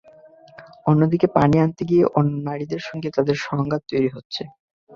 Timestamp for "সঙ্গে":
2.81-3.09